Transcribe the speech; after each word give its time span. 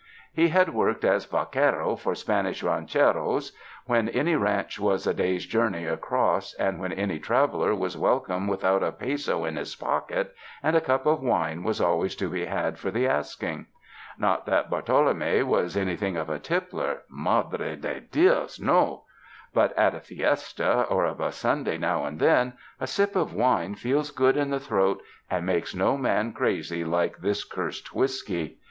He 0.33 0.47
had 0.49 0.73
worked 0.73 1.05
as 1.05 1.27
vaqiiero 1.27 1.95
for 1.95 2.15
Spanish 2.15 2.63
rancher 2.63 3.19
OS 3.19 3.51
when 3.85 4.09
any 4.09 4.35
ranch 4.35 4.79
was 4.79 5.05
a 5.05 5.13
day's 5.13 5.45
journey 5.45 5.85
across, 5.85 6.55
and 6.55 6.79
when 6.79 6.91
any 6.91 7.19
traveler 7.19 7.75
was 7.75 7.95
welcome 7.95 8.47
without 8.47 8.81
a 8.81 8.91
peso 8.91 9.45
in 9.45 9.57
his 9.57 9.75
pocket, 9.75 10.33
and 10.63 10.75
a 10.75 10.81
cup 10.81 11.05
of 11.05 11.21
wine 11.21 11.61
was 11.61 11.79
always 11.79 12.15
to 12.15 12.27
be 12.31 12.45
had 12.47 12.79
for 12.79 12.89
the 12.89 13.05
asking; 13.05 13.67
not 14.17 14.47
that 14.47 14.71
Bartolome 14.71 15.43
was 15.43 15.77
anything 15.77 16.17
of 16.17 16.31
a 16.31 16.39
tippler— 16.39 17.03
madre 17.27 17.75
de 17.75 17.99
Dios, 18.01 18.59
no— 18.59 19.03
but 19.53 19.71
at 19.77 19.93
a 19.93 19.99
fiesta, 19.99 20.81
or 20.89 21.05
of 21.05 21.19
a 21.19 21.31
Sunday 21.31 21.77
now 21.77 22.05
and 22.05 22.19
then, 22.19 22.53
a 22.79 22.87
sip 22.87 23.15
of 23.15 23.35
wine 23.35 23.75
feels 23.75 24.09
good 24.09 24.35
in 24.35 24.49
the 24.49 24.59
throat, 24.59 24.99
and 25.29 25.45
makes 25.45 25.75
no 25.75 25.95
man 25.95 26.33
crazy 26.33 26.83
like 26.83 27.17
this 27.19 27.43
cursed 27.43 27.93
whiskey. 27.93 28.57